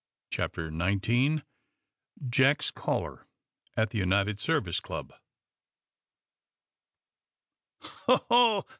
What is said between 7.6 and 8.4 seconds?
"Ho